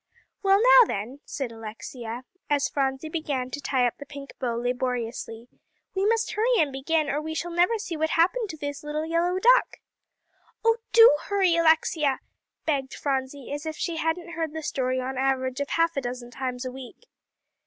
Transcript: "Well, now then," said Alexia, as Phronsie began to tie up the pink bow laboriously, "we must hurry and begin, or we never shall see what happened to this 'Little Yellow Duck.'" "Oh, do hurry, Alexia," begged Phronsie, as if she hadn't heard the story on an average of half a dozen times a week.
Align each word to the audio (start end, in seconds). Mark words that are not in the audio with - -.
"Well, 0.41 0.59
now 0.59 0.87
then," 0.87 1.19
said 1.25 1.51
Alexia, 1.51 2.23
as 2.49 2.67
Phronsie 2.67 3.07
began 3.07 3.51
to 3.51 3.61
tie 3.61 3.85
up 3.85 3.99
the 3.99 4.05
pink 4.07 4.33
bow 4.39 4.55
laboriously, 4.55 5.47
"we 5.93 6.07
must 6.07 6.31
hurry 6.31 6.57
and 6.59 6.71
begin, 6.73 7.07
or 7.07 7.21
we 7.21 7.35
never 7.45 7.73
shall 7.73 7.77
see 7.79 7.95
what 7.97 8.09
happened 8.09 8.49
to 8.49 8.57
this 8.57 8.83
'Little 8.83 9.05
Yellow 9.05 9.37
Duck.'" 9.37 9.79
"Oh, 10.65 10.77
do 10.91 11.17
hurry, 11.25 11.55
Alexia," 11.55 12.19
begged 12.65 12.95
Phronsie, 12.95 13.51
as 13.53 13.67
if 13.67 13.75
she 13.77 13.97
hadn't 13.97 14.31
heard 14.31 14.53
the 14.53 14.63
story 14.63 14.99
on 14.99 15.09
an 15.09 15.17
average 15.23 15.59
of 15.59 15.69
half 15.69 15.95
a 15.95 16.01
dozen 16.01 16.31
times 16.31 16.65
a 16.65 16.71
week. 16.71 17.05